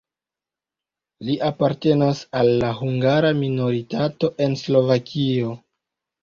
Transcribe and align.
Li 1.27 1.35
apartenas 1.49 2.21
al 2.39 2.49
la 2.63 2.71
hungara 2.79 3.29
minoritato 3.43 4.31
en 4.47 4.57
Slovakio. 4.63 5.55